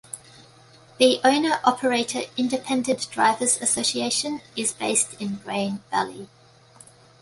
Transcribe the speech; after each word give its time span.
The 0.97 1.21
Owner-Operator 1.23 2.21
Independent 2.35 3.07
Drivers 3.11 3.61
Association 3.61 4.41
is 4.55 4.73
based 4.73 5.13
in 5.21 5.35
Grain 5.35 5.83
Valley. 5.91 6.27